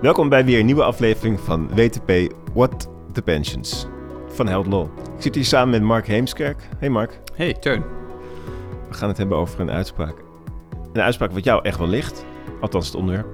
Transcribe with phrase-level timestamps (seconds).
[0.00, 3.86] Welkom bij weer een nieuwe aflevering van WTP What the Pensions
[4.28, 4.98] van Held Law.
[5.16, 6.68] Ik zit hier samen met Mark Heemskerk.
[6.78, 7.20] Hey Mark.
[7.34, 7.82] Hey Teun.
[8.88, 10.14] We gaan het hebben over een uitspraak.
[10.92, 12.24] Een uitspraak wat jou echt wel ligt.
[12.60, 13.26] Althans het onderwerp.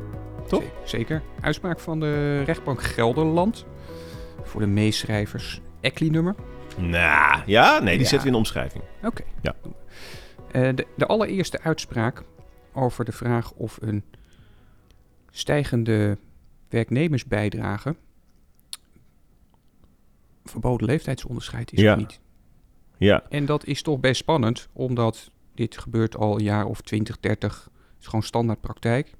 [0.48, 0.62] Toch?
[0.84, 1.22] Zeker.
[1.40, 3.64] Uitspraak van de rechtbank Gelderland.
[4.42, 6.34] Voor de meeschrijvers Ecli-nummer.
[6.78, 7.78] Nou, ja?
[7.78, 8.08] Nee, die Ja.
[8.08, 8.84] zetten we in de omschrijving.
[9.04, 9.22] Oké.
[9.40, 9.54] Ja.
[10.52, 12.22] Eh, de, de allereerste uitspraak
[12.72, 14.04] over de vraag of een
[15.30, 16.18] stijgende
[16.74, 17.96] werknemersbijdrage
[20.44, 21.94] verboden leeftijdsonderscheid is Ja.
[21.94, 22.20] niet.
[22.96, 23.22] Ja.
[23.28, 27.64] En dat is toch best spannend, omdat dit gebeurt al een jaar of 20, 30.
[27.72, 29.14] Het is gewoon standaard praktijk.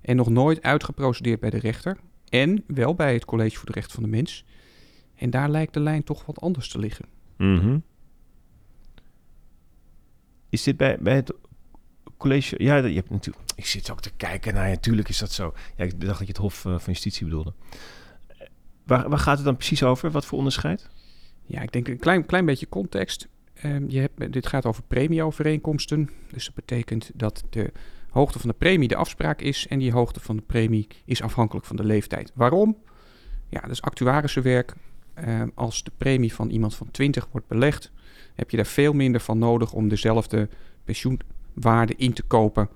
[0.00, 1.98] En nog nooit uitgeprocedeerd bij de rechter.
[2.28, 4.44] En wel bij het College voor de Rechten van de Mens.
[5.14, 7.04] En daar lijkt de lijn toch wat anders te liggen.
[7.36, 7.78] Mhm.
[10.48, 11.34] Is dit bij, bij het
[12.20, 12.54] college?
[12.58, 13.44] Ja, je hebt natuurlijk.
[13.54, 14.68] Ik zit ook te kijken naar.
[14.68, 15.54] Natuurlijk is dat zo.
[15.76, 17.52] Ja, ik dacht dat je het Hof eh, van Justitie bedoelde.
[18.28, 18.46] Eh,
[18.84, 20.10] Waar, waar gaat het dan precies over?
[20.10, 20.88] Wat voor onderscheid?
[21.46, 23.28] Ja, ik denk een klein, klein beetje context.
[23.54, 26.10] Ehm, je hebt, dit gaat over premieovereenkomsten.
[26.32, 27.72] Dus dat betekent dat de
[28.10, 29.66] hoogte van de premie de afspraak is.
[29.66, 32.32] En die hoogte van de premie is afhankelijk van de leeftijd.
[32.34, 32.76] Waarom?
[33.48, 34.74] Ja, dat is actuarischenwerk.
[35.14, 37.92] Ehm, als de premie van iemand van 20 wordt belegd,
[38.34, 40.48] heb je daar veel minder van nodig om dezelfde
[41.54, 42.68] pensioenwaarde in te kopen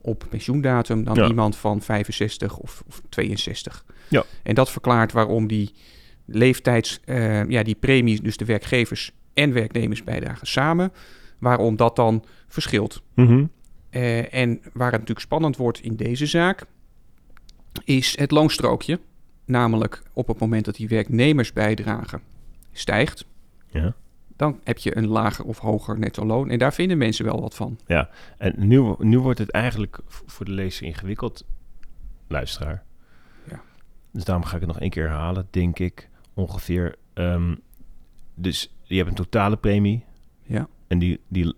[0.00, 1.28] op pensioendatum dan Ja.
[1.28, 3.84] iemand van 65 of, of 62.
[4.08, 4.24] Ja.
[4.42, 5.74] En dat verklaart waarom die
[6.24, 10.92] leeftijds, eh, ja, die premies, dus de werkgevers en werknemers bijdragen samen,
[11.38, 13.02] waarom dat dan verschilt.
[13.14, 13.44] Mhm.
[13.90, 16.64] Eh, en waar het natuurlijk spannend wordt in deze zaak,
[17.84, 19.00] is het loonstrookje.
[19.44, 22.20] Namelijk op het moment dat die werknemersbijdrage
[22.72, 23.24] stijgt,
[23.72, 23.94] Ja.
[24.40, 26.50] Dan heb je een lager of hoger netto loon.
[26.50, 27.78] En daar vinden mensen wel wat van.
[27.86, 31.44] Ja, en nu, nu wordt het eigenlijk voor de lezer ingewikkeld,
[32.28, 32.84] luisteraar.
[33.50, 33.60] Ja.
[34.10, 36.08] Dus daarom ga ik het nog één keer herhalen, denk ik.
[36.34, 36.96] Ongeveer.
[37.12, 37.54] ehm,
[38.34, 40.04] dus je hebt een totale premie.
[40.42, 40.68] Ja.
[40.86, 41.54] En die, die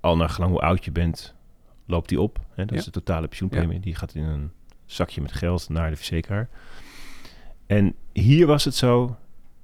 [0.00, 1.34] al naar gelang hoe oud je bent,
[1.86, 2.38] loopt die op.
[2.50, 2.64] Hè?
[2.64, 2.76] Dat Ja.
[2.78, 3.80] is de totale pensioenpremie.
[3.80, 4.50] Die gaat in een
[4.86, 6.48] zakje met geld naar de verzekeraar.
[7.66, 9.16] En hier was het zo,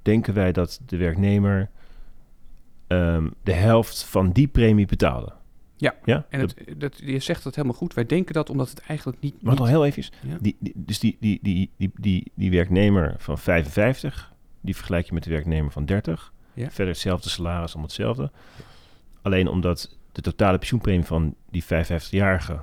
[0.02, 1.70] denken wij dat de werknemer
[2.86, 5.32] ehm, de helft van die premie betaalde.
[5.76, 6.26] Ja, ja?
[6.28, 7.94] En het, dat, je zegt dat helemaal goed.
[7.94, 9.42] Wij denken dat omdat het eigenlijk niet...
[9.42, 10.04] Maar nog heel even.
[10.22, 10.36] Ja.
[10.40, 15.14] Die, die, dus die, die, die, die, die, die werknemer van 55, die vergelijk je
[15.14, 16.32] met de werknemer van 30.
[16.54, 16.70] Ja.
[16.70, 18.30] Verder hetzelfde salaris, om hetzelfde.
[19.22, 22.60] Alleen omdat de totale pensioenpremie van die 55-jarige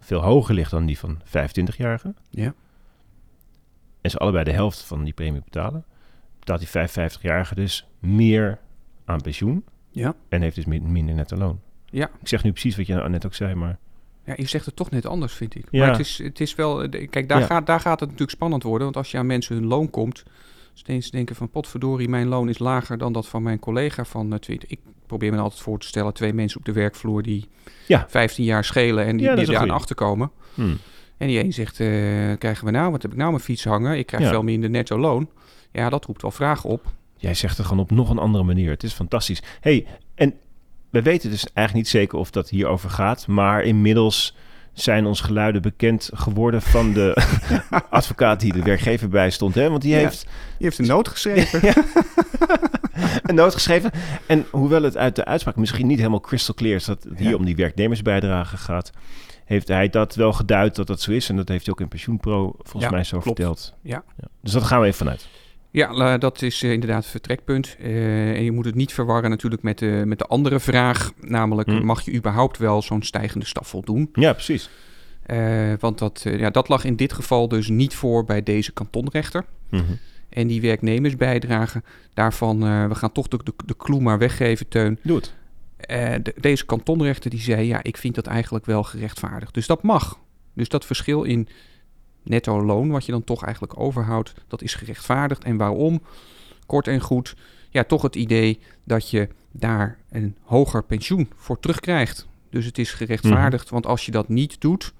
[0.00, 2.14] veel hoger ligt dan die van 25-jarige.
[2.30, 2.54] Ja.
[4.00, 5.84] En ze allebei de helft van die premie betalen.
[6.38, 8.58] Betaalt die 55-jarige dus meer
[9.10, 9.64] aan pensioen.
[9.90, 10.14] Ja.
[10.28, 11.60] En heeft dus min- minder netto loon.
[11.84, 12.10] Ja.
[12.20, 13.78] Ik zeg nu precies wat je net ook zei, maar...
[14.24, 15.64] Ja, je zegt het toch net anders, vind ik.
[15.70, 15.80] Ja.
[15.80, 16.82] Maar het is, het is wel...
[16.82, 17.46] eh, Kijk, daar, Ja.
[17.46, 18.82] gaat, daar gaat het natuurlijk spannend worden.
[18.84, 20.22] Want als je aan mensen hun loon komt...
[20.72, 21.50] steeds denken van...
[21.50, 24.68] potverdorie, mijn loon is lager dan dat van mijn collega van eh, 20.
[24.70, 26.12] Ik probeer me altijd voor te stellen...
[26.14, 27.48] twee mensen op de werkvloer die
[27.86, 28.06] Ja.
[28.08, 29.04] 15 jaar schelen...
[29.06, 29.72] en die, Ja, die eraan goeie.
[29.72, 30.30] achterkomen.
[30.54, 30.76] Hmm.
[31.16, 31.86] En die een zegt, eh,
[32.38, 32.90] krijgen we nou?
[32.90, 33.98] Wat heb ik nou mijn fiets hangen?
[33.98, 34.28] Ik krijg Ja.
[34.30, 35.28] veel minder netto loon.
[35.72, 36.92] Ja, dat roept wel vragen op.
[37.20, 38.70] Jij zegt het gewoon op nog een andere manier.
[38.70, 39.42] Het is fantastisch.
[39.60, 40.34] hey, en
[40.90, 43.26] we weten dus eigenlijk niet zeker of dat hierover gaat.
[43.26, 44.36] Maar inmiddels
[44.72, 47.16] zijn ons geluiden bekend geworden van de
[47.90, 49.54] advocaat die de werkgever bij stond.
[49.54, 49.70] Hè?
[49.70, 49.98] Want die Ja.
[49.98, 50.26] heeft
[50.58, 51.60] Je heeft een noot geschreven.
[51.68, 51.74] Ja.
[53.22, 53.90] een noot geschreven.
[54.26, 56.84] En hoewel het uit de uitspraak misschien niet helemaal crystal clear is...
[56.84, 57.36] dat het hier Ja.
[57.36, 58.90] om die werknemersbijdrage gaat...
[59.44, 61.28] heeft hij dat wel geduid dat dat zo is.
[61.28, 63.36] En dat heeft hij ook in Pensioenpro volgens mij zo klopt.
[63.38, 63.74] verteld.
[63.82, 64.04] Ja.
[64.42, 65.28] Dus dat gaan we even vanuit.
[65.72, 67.76] Ja, dat is eh, inderdaad het vertrekpunt.
[67.78, 71.12] Eh, en je moet het niet verwarren natuurlijk met de, met de andere vraag.
[71.20, 71.84] Namelijk, Hm.
[71.84, 74.08] mag je überhaupt wel zo'n stijgende staf voldoen?
[74.12, 74.70] Ja, precies.
[75.22, 79.44] Eh, want dat, ja, dat lag in dit geval dus niet voor bij deze kantonrechter.
[79.70, 79.82] Mhm.
[80.28, 81.82] En die werknemersbijdrage,
[82.14, 84.98] daarvan, we gaan toch de, de, de clue maar weggeven, Teun.
[85.02, 85.34] Doe het.
[86.24, 89.54] De- deze kantonrechter die zei, ja, ik vind dat eigenlijk wel gerechtvaardigd.
[89.54, 90.18] Dus dat mag.
[90.54, 91.48] Dus dat verschil in
[92.30, 95.44] netto loon, wat je dan toch eigenlijk overhoudt, dat is gerechtvaardigd.
[95.44, 96.02] En waarom?
[96.66, 97.36] Kort en goed,
[97.70, 102.28] ja, toch het idee dat je daar een hoger pensioen voor terugkrijgt.
[102.50, 104.94] Dus het is gerechtvaardigd, want als je dat niet doet,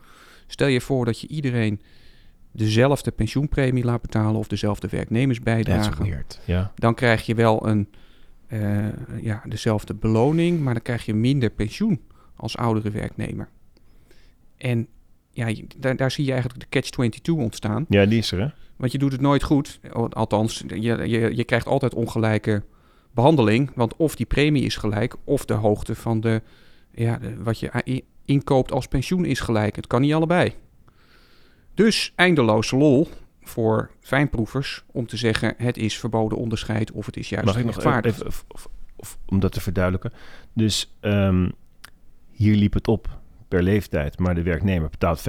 [0.47, 1.81] stel je voor dat je iedereen
[2.53, 6.25] dezelfde pensioenpremie laat betalen of dezelfde werknemersbijdrage.
[6.45, 6.73] Ja.
[6.75, 7.89] dan krijg je wel een,
[8.47, 8.87] eh,
[9.21, 12.01] ja, dezelfde beloning, maar dan krijg je minder pensioen
[12.37, 13.49] als oudere werknemer.
[14.57, 14.89] En
[15.49, 17.85] ja, daar, daar zie je eigenlijk de catch-22 ontstaan.
[17.89, 18.49] ja, die is er, hè?
[18.77, 19.81] Want je doet het nooit goed.
[20.11, 20.79] Althans, je,
[21.09, 22.63] je, je krijgt altijd ongelijke
[23.15, 23.71] behandeling.
[23.75, 26.43] Want of die premie is gelijk, of de hoogte van de,
[26.95, 29.77] ja, de- wat je inkoopt als pensioen is gelijk.
[29.77, 30.53] Het kan niet allebei.
[31.75, 33.09] Dus eindeloze lol
[33.43, 37.65] voor fijnproevers om te zeggen het is verboden onderscheid of het is juist Mag ik
[37.65, 38.17] nog gerechtvaardigd.
[38.17, 40.13] even, of, of, of om dat te verduidelijken?
[40.53, 41.49] Dus ehm,
[42.31, 43.20] hier liep het op
[43.51, 45.25] per leeftijd, maar de werknemer betaalt 50%.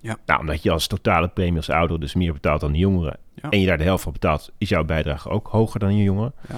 [0.00, 0.16] Ja.
[0.26, 3.50] Nou, omdat je als totale premie als ouder dus meer betaalt dan de jongeren Ja.
[3.50, 6.32] en je daar de helft van betaalt, is jouw bijdrage ook hoger dan je jongeren.
[6.48, 6.54] Ja.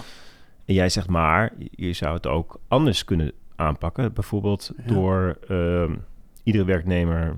[0.65, 4.13] En jij zegt maar, je zou het ook anders kunnen aanpakken.
[4.13, 4.93] Bijvoorbeeld Ja.
[4.93, 5.95] door ehm,
[6.43, 7.35] iedere werknemer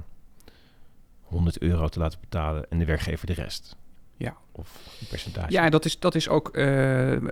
[1.22, 3.76] 100 euro te laten betalen en de werkgever de rest.
[4.16, 4.36] Ja.
[4.52, 5.52] Of een percentage.
[5.52, 6.64] Ja, dat is, dat is ook eh,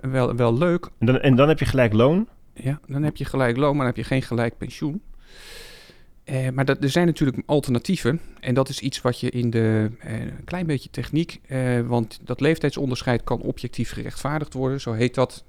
[0.01, 0.89] wel, wel leuk.
[0.99, 2.27] En, dan, en dan heb je gelijk loon.
[2.53, 5.01] Ja, dan heb je gelijk loon, maar dan heb je geen gelijk pensioen.
[6.23, 8.19] Eh, maar dat, er zijn natuurlijk alternatieven.
[8.39, 9.89] En dat is iets wat je in de...
[9.99, 11.39] eh, een klein beetje techniek...
[11.47, 14.81] eh, want dat leeftijdsonderscheid kan objectief gerechtvaardigd worden.
[14.81, 15.43] Zo heet dat.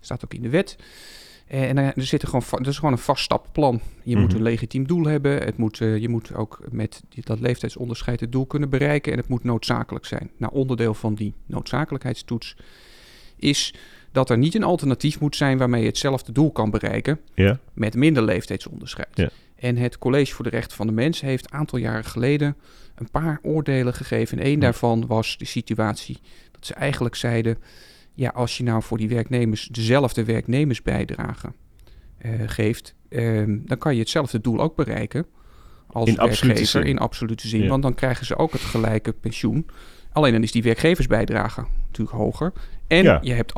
[0.00, 0.76] Staat ook in de wet.
[1.46, 3.80] En er, zit er gewoon, dat is gewoon een vast stappenplan.
[4.02, 4.36] Je moet Mhm.
[4.36, 5.32] een legitiem doel hebben.
[5.42, 9.12] Het moet, je moet ook met die- dat leeftijdsonderscheid het doel kunnen bereiken.
[9.12, 10.30] En het moet noodzakelijk zijn.
[10.36, 12.56] Nou, onderdeel van die noodzakelijkheidstoets
[13.36, 13.74] is
[14.12, 17.20] dat er niet een alternatief moet zijn waarmee je hetzelfde doel kan bereiken
[17.72, 19.08] met minder leeftijdsonderscheid.
[19.14, 19.28] Ja.
[19.60, 22.56] En het College voor de Rechten van de Mens heeft een aantal jaren geleden
[22.94, 24.38] een paar oordelen gegeven.
[24.38, 26.18] En één daarvan was de situatie
[26.52, 27.58] dat ze eigenlijk zeiden:
[28.14, 31.52] ja, als je nou voor die werknemers dezelfde werknemersbijdrage
[32.18, 35.26] eh, geeft, ehm, dan kan je hetzelfde doel ook bereiken
[35.86, 37.62] als In werkgever in absolute zin.
[37.62, 37.68] Ja.
[37.68, 39.66] Want dan krijgen ze ook het gelijke pensioen.
[40.12, 42.52] Alleen dan is die werkgeversbijdrage natuurlijk hoger.
[42.86, 43.18] En Ja.
[43.22, 43.52] je hebt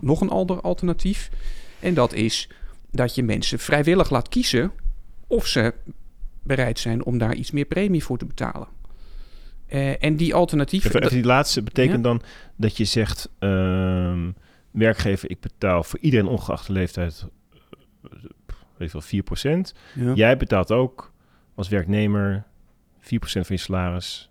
[0.00, 1.30] nog een ander alternatief.
[1.80, 2.48] En dat is
[2.90, 4.72] dat je mensen vrijwillig laat kiezen
[5.30, 5.74] of ze
[6.42, 8.68] bereid zijn om daar iets meer premie voor te betalen.
[9.66, 11.00] Eh, en die alternatieven.
[11.02, 12.22] Even, die laatste betekent dan
[12.56, 13.30] dat je zegt...
[13.38, 14.30] ehm,
[14.70, 17.26] werkgever, ik betaal voor iedereen ongeacht de leeftijd...
[18.02, 18.10] eh,
[18.76, 19.72] weet wel, 4%.
[19.94, 20.12] ja.
[20.14, 21.12] Jij betaalt ook
[21.54, 22.44] als werknemer
[23.00, 24.30] 4% van je salaris.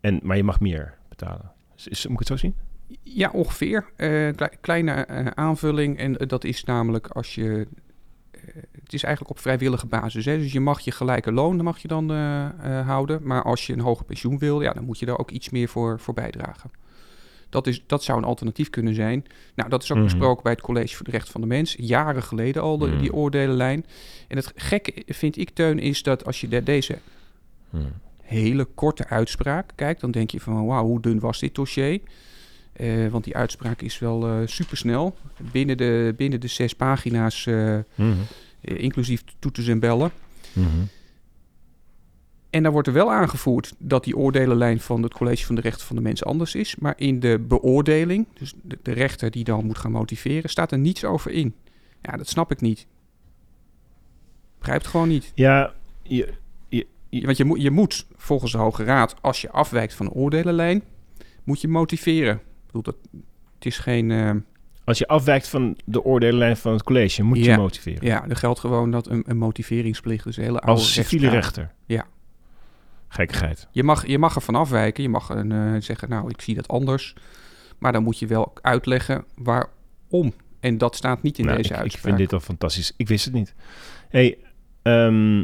[0.00, 1.52] En, maar je mag meer betalen.
[1.76, 2.54] Is, is- moet ik het zo zien?
[3.02, 3.90] Ja, ongeveer.
[3.96, 5.98] Eh, klei- kleine aanvulling.
[5.98, 7.66] En dat is namelijk als je.
[8.82, 10.24] Het is eigenlijk op vrijwillige basis.
[10.24, 10.38] Hè?
[10.38, 13.20] Dus je mag je gelijke loon mag je dan eh, eh, houden.
[13.22, 15.68] Maar als je een hoger pensioen wil, ja, dan moet je daar ook iets meer
[15.68, 16.70] voor, voor bijdragen.
[17.48, 19.24] Dat, is, dat zou een alternatief kunnen zijn.
[19.54, 20.06] Nou, dat is ook Mhm.
[20.06, 21.74] besproken bij het College voor de Rechten van de Mens.
[21.78, 22.98] Jaren geleden al, de, Mhm.
[23.00, 23.86] die oordelenlijn.
[24.28, 26.98] En het gekke vind ik, Teun, is dat als je de- deze
[28.22, 32.00] hele korte uitspraak kijkt, dan denk je van wauw, hoe dun was dit dossier?
[32.72, 35.16] Eh, want die uitspraak is wel eh supersnel.
[35.52, 38.12] Binnen de, binnen de zes pagina's, eh, Mhm.
[38.60, 40.10] inclusief toeters en bellen.
[40.52, 40.66] Mhm.
[42.50, 45.86] En daar wordt er wel aangevoerd dat die oordelenlijn van het College van de Rechten
[45.86, 46.76] van de Mens anders is.
[46.76, 50.78] Maar in de beoordeling, dus de, de rechter die dan moet gaan motiveren, staat er
[50.78, 51.54] niets over in.
[52.02, 52.86] Ja, dat snap ik niet.
[54.58, 55.32] Begrijpt gewoon niet.
[55.34, 56.34] Ja, je,
[57.08, 60.82] Want je, moet je moet volgens de Hoge Raad, als je afwijkt van de oordelenlijn,
[61.44, 62.40] moet je motiveren.
[62.72, 63.22] Ik bedoel, dat,
[63.54, 64.10] het is geen...
[64.10, 64.30] eh,
[64.84, 67.56] als je afwijkt van de oordelenlijn van het college, moet je Ja.
[67.56, 68.06] motiveren.
[68.06, 71.72] ja, er geldt gewoon dat een, een motiveringsplicht is een hele oude Als civiele rechter.
[71.86, 72.04] Ja.
[73.08, 73.68] Gekkigheid.
[73.70, 75.02] Je mag, je mag ervan afwijken.
[75.02, 77.14] Je mag een, eh, zeggen, nou, ik zie dat anders.
[77.78, 80.32] Maar dan moet je wel uitleggen waarom.
[80.60, 82.04] En dat staat niet in Nou, deze ik, ik uitspraak.
[82.04, 82.92] vind dit al fantastisch.
[82.96, 83.54] Ik wist het niet.
[84.08, 84.38] Hey,
[84.82, 85.40] ehm,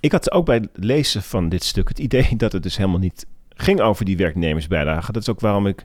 [0.00, 2.98] ik had ook bij het lezen van dit stuk het idee dat het dus helemaal
[2.98, 5.12] niet ging over die werknemersbijdrage.
[5.12, 5.84] Dat is ook waarom ik,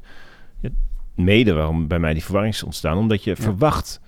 [1.15, 2.97] mede waarom bij mij die verwarring is ontstaan.
[2.97, 3.99] Omdat je verwacht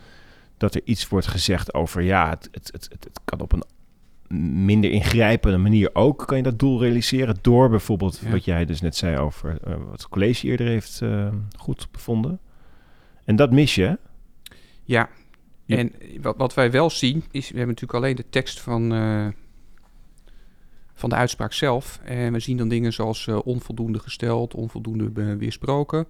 [0.57, 3.63] dat er iets wordt gezegd over, ja, het, het, het, het, kan op een
[4.65, 8.29] minder ingrijpende manier ook, kan je dat doel realiseren door bijvoorbeeld, Ja.
[8.29, 12.39] wat jij dus net zei over eh, wat het college eerder heeft eh, goed bevonden.
[13.23, 13.99] En dat mis je?
[14.83, 15.09] Ja,
[15.65, 19.27] en wat, wat wij wel zien is, we hebben natuurlijk alleen de tekst van, eh,
[20.93, 21.99] van de uitspraak zelf.
[22.03, 26.07] En we zien dan dingen zoals onvoldoende gesteld, onvoldoende weersproken.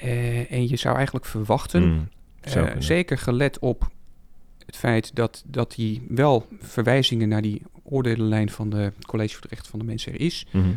[0.00, 2.10] Eh, en je zou eigenlijk verwachten,
[2.44, 3.88] zou eh, zeker gelet op
[4.66, 9.48] het feit dat, dat die wel verwijzingen naar die oordelenlijn van de College voor de
[9.48, 10.68] Rechten van de Mens er is, Mhm.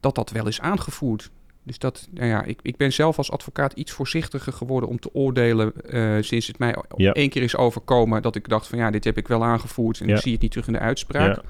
[0.00, 1.30] dat dat wel is aangevoerd.
[1.62, 5.14] Dus dat, nou ja, ik, ik ben zelf als advocaat iets voorzichtiger geworden om te
[5.14, 7.12] oordelen eh, sinds het mij Ja.
[7.12, 10.06] één keer is overkomen dat ik dacht van ja, dit heb ik wel aangevoerd en
[10.08, 10.14] Ja.
[10.14, 11.34] ik zie het niet terug in de uitspraak.
[11.36, 11.42] Ja.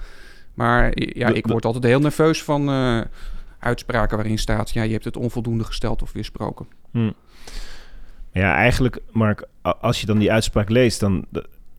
[0.54, 2.68] Maar ja, ik word altijd heel nerveus van
[3.60, 6.66] uitspraken waarin staat, ja, je hebt het onvoldoende gesteld of weersproken.
[6.90, 7.10] Hm.
[8.32, 11.24] Ja, eigenlijk, Mark, als je dan die uitspraak leest, dan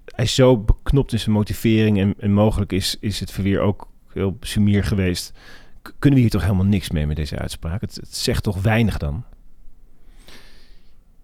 [0.06, 3.88] hij is zo beknopt in zijn motivering en, en mogelijk is, is het verweer ook
[4.14, 5.34] heel sumier geweest.
[5.82, 7.82] K- kunnen we hier toch helemaal niks mee met deze uitspraak?
[7.82, 9.24] Het, het zegt toch weinig dan?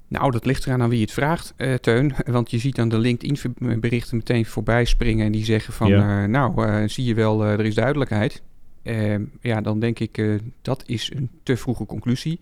[0.08, 2.14] Nou, dat ligt eraan aan wie het vraagt, eh, Teun.
[2.26, 6.24] Want je ziet dan de LinkedIn-berichten meteen voorbij springen en die zeggen van, Ja.
[6.24, 8.44] eh, nou, eh, zie je wel, er is duidelijkheid.
[8.88, 12.39] Ehm, ja, dan denk ik eh, dat is een te vroege conclusie.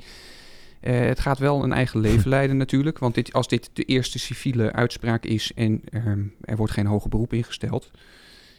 [0.80, 3.00] Eh, het gaat wel een eigen leven leiden natuurlijk.
[3.00, 7.10] Want dit, als dit de eerste civiele uitspraak is en ehm, er wordt geen hoger
[7.10, 7.92] beroep ingesteld...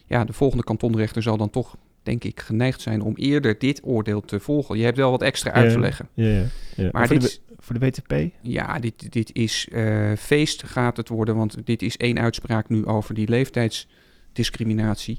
[0.07, 4.21] ja, de volgende kantonrechter zal dan toch, denk ik, geneigd zijn om eerder dit oordeel
[4.21, 4.79] te volgen.
[4.79, 6.09] Je hebt wel wat extra uit te leggen.
[6.15, 6.45] Ja, ja,
[6.77, 6.89] ja.
[6.93, 8.31] Maar voor, dit, de, voor de WTP?
[8.43, 12.87] ja, dit, dit is eh, feest gaat het worden, want dit is één uitspraak nu
[12.87, 15.19] over die leeftijdsdiscriminatie.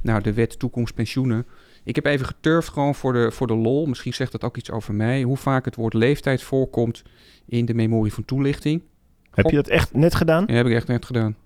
[0.00, 1.46] Nou, de wet toekomst pensioenen.
[1.88, 3.86] Ik heb even geturfd gewoon voor de, voor de lol.
[3.86, 5.22] Misschien zegt dat ook iets over mij.
[5.22, 7.02] Hoe vaak het woord leeftijd voorkomt
[7.46, 8.82] in de memorie van toelichting.
[9.30, 10.44] Heb je dat echt net gedaan?
[10.46, 11.36] Ja, heb ik echt net gedaan.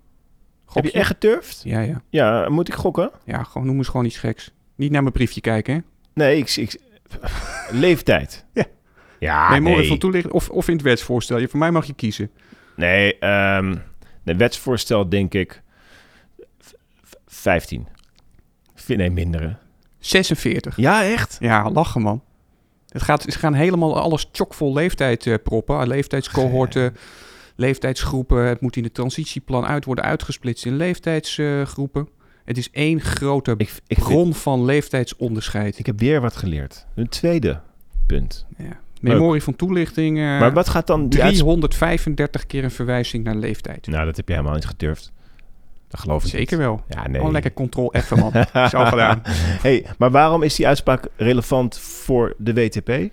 [0.72, 1.60] Heb je echt geturfd?
[1.64, 2.02] Ja, ja.
[2.10, 3.10] Ja, moet ik gokken?
[3.24, 4.52] Ja, gewoon, noem eens gewoon iets geks.
[4.74, 5.80] Niet naar mijn briefje kijken, hè?
[6.14, 6.56] Nee, ik...
[6.56, 6.80] ik
[7.70, 8.44] leeftijd.
[8.54, 8.64] Ja.
[9.18, 9.88] Ja, memorie nee.
[9.88, 11.38] van toelichting of, of in het wetsvoorstel.
[11.38, 12.30] Je, voor mij mag je kiezen.
[12.76, 13.76] Nee, ehm
[14.22, 15.62] de wetsvoorstel denk ik
[16.58, 16.70] v-
[17.02, 17.86] v- 15.
[18.74, 19.56] Vind- Nee, mindere.
[20.06, 20.76] 46.
[20.76, 21.36] Ja, echt?
[21.40, 22.22] Ja, lachen man.
[22.88, 25.88] Het gaat, ze gaan helemaal alles chockvol leeftijd eh, proppen.
[25.88, 26.96] Leeftijdscohorten,
[27.56, 28.44] leeftijdsgroepen.
[28.46, 32.08] Het moet in het transitieplan uit worden uitgesplitst in leeftijdsgroepen.
[32.44, 35.78] het is één grote Ik, ik, bron van leeftijdsonderscheid.
[35.78, 36.86] ik heb weer wat geleerd.
[36.94, 37.60] Een tweede
[38.06, 38.46] punt.
[38.58, 38.80] Ja.
[39.00, 40.18] Memorie van toelichting.
[40.18, 41.56] eh, maar wat gaat dan die uitspraak...
[41.58, 43.86] 335 keer een verwijzing naar leeftijd.
[43.86, 45.12] Nou, dat heb je helemaal niet gedurfd.
[45.92, 46.66] Dat geloof ik Zeker niet.
[46.66, 46.82] wel.
[46.88, 47.22] Ja, nee.
[47.22, 48.32] Oh, lekker control F, man.
[48.70, 49.20] Zo gedaan.
[49.62, 53.12] hey, maar waarom is die uitspraak relevant voor de WTP?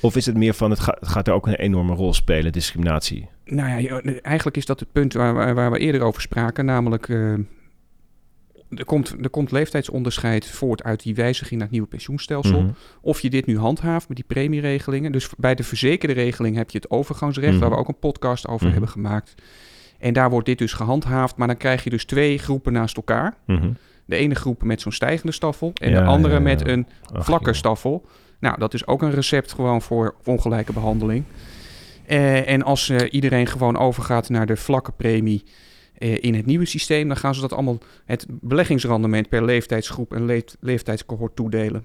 [0.00, 2.52] Of is het meer van, het, ga- het gaat er ook een enorme rol spelen,
[2.52, 3.28] discriminatie?
[3.44, 6.64] Nou ja, eigenlijk is dat het punt waar, waar, waar we eerder over spraken.
[6.64, 7.32] Namelijk, eh,
[8.70, 12.60] er, komt, er komt leeftijdsonderscheid voort uit die wijziging naar het nieuwe pensioenstelsel.
[12.60, 12.70] Mhm.
[13.00, 15.12] Of je dit nu handhaaft met die premieregelingen.
[15.12, 17.60] Dus bij de verzekerde regeling heb je het overgangsrecht, Mhm.
[17.60, 18.72] waar we ook een podcast over Mhm.
[18.72, 19.34] hebben gemaakt.
[19.98, 21.36] En daar wordt dit dus gehandhaafd.
[21.36, 23.36] Maar dan krijg je dus twee groepen naast elkaar.
[23.46, 23.70] Mhm.
[24.04, 26.44] De ene groep met zo'n stijgende staffel en Ja, de andere ja, ja.
[26.44, 28.06] met een Ach, vlakke staffel.
[28.40, 31.24] Nou, dat is ook een recept gewoon voor ongelijke behandeling.
[32.06, 35.44] Eh, en als eh, iedereen gewoon overgaat naar de vlakke premie
[35.98, 40.24] eh, in het nieuwe systeem, dan gaan ze dat allemaal het beleggingsrandement per leeftijdsgroep en
[40.24, 41.84] leef- leeftijdscohort toedelen.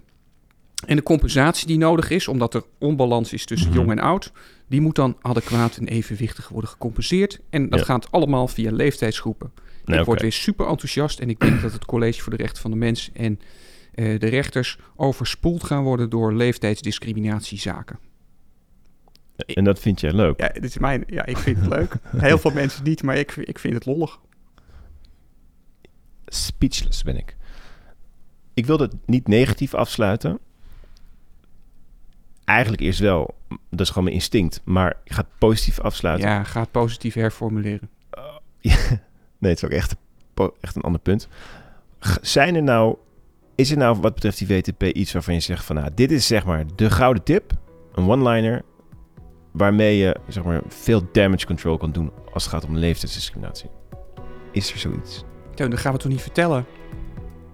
[0.86, 3.78] En de compensatie die nodig is, omdat er onbalans is tussen Mhm.
[3.78, 4.32] jong en oud,
[4.68, 7.40] die moet dan adequaat en evenwichtig worden gecompenseerd.
[7.50, 7.86] En dat Ja.
[7.86, 9.52] gaat allemaal via leeftijdsgroepen.
[9.86, 12.62] Nee, ik word weer super enthousiast en ik denk dat het College voor de Rechten
[12.62, 13.40] van de Mens en
[13.94, 18.00] eh, de rechters overspoeld gaan worden door leeftijdsdiscriminatiezaken.
[19.46, 20.40] En dat vind jij leuk?
[20.40, 21.96] Ja, dit is mijn, ja, ik vind het leuk.
[22.18, 24.20] Heel veel mensen niet, maar ik, ik vind het lollig.
[26.26, 27.36] Speechless ben ik.
[28.54, 30.40] Ik wil het niet negatief afsluiten.
[32.46, 33.36] Eigenlijk eerst wel.
[33.70, 34.62] Dat is gewoon mijn instinct.
[34.64, 36.30] Maar ik ga het positief afsluiten.
[36.30, 37.90] Ja, ga het positief herformuleren.
[39.44, 39.96] Nee, het is ook echt,
[40.62, 41.28] echt een ander punt.
[42.22, 42.96] Zijn er nou,
[43.56, 46.28] is er nou wat betreft die WTP iets waarvan je zegt van nou, dit is
[46.28, 47.52] zeg maar de gouden tip,
[47.94, 48.62] een one-liner,
[49.52, 53.70] waarmee je zeg maar veel damage control kan doen als het gaat om leeftijdsdiscriminatie?
[54.52, 55.24] Is er zoiets?
[55.56, 56.66] Dat gaan we toch niet vertellen?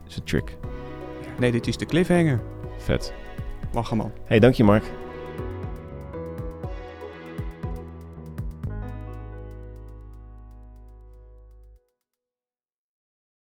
[0.01, 0.57] Dat is een trick.
[1.39, 2.41] Nee, dit is de cliffhanger.
[2.77, 3.13] Vet.
[3.73, 4.11] Lachen man.
[4.27, 4.83] Hey, dank je Mark.